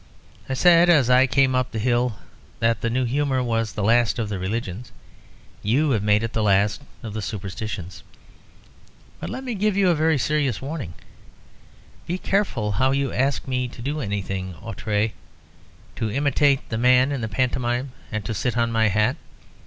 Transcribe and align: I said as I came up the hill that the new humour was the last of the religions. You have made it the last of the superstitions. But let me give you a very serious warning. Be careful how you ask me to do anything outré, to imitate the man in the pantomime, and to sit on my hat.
I 0.49 0.55
said 0.55 0.89
as 0.89 1.11
I 1.11 1.27
came 1.27 1.53
up 1.53 1.69
the 1.69 1.77
hill 1.77 2.15
that 2.59 2.81
the 2.81 2.89
new 2.89 3.05
humour 3.05 3.43
was 3.43 3.73
the 3.73 3.83
last 3.83 4.17
of 4.17 4.29
the 4.29 4.39
religions. 4.39 4.91
You 5.61 5.91
have 5.91 6.01
made 6.01 6.23
it 6.23 6.33
the 6.33 6.41
last 6.41 6.81
of 7.03 7.13
the 7.13 7.21
superstitions. 7.21 8.01
But 9.19 9.29
let 9.29 9.43
me 9.43 9.53
give 9.53 9.77
you 9.77 9.89
a 9.89 9.93
very 9.93 10.17
serious 10.17 10.59
warning. 10.59 10.95
Be 12.07 12.17
careful 12.17 12.71
how 12.71 12.89
you 12.89 13.13
ask 13.13 13.47
me 13.47 13.67
to 13.67 13.79
do 13.83 13.99
anything 14.01 14.55
outré, 14.55 15.11
to 15.97 16.09
imitate 16.09 16.67
the 16.69 16.79
man 16.79 17.11
in 17.11 17.21
the 17.21 17.29
pantomime, 17.29 17.91
and 18.11 18.25
to 18.25 18.33
sit 18.33 18.57
on 18.57 18.71
my 18.71 18.87
hat. 18.87 19.17